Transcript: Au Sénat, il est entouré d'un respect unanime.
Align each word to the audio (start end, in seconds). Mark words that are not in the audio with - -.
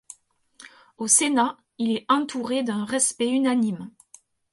Au 0.97 1.05
Sénat, 1.07 1.57
il 1.77 1.91
est 1.91 2.05
entouré 2.09 2.63
d'un 2.63 2.85
respect 2.85 3.29
unanime. 3.29 3.91